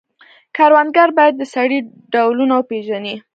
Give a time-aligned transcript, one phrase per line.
[0.55, 1.79] کروندګر باید د سرې
[2.13, 3.15] ډولونه وپیژني.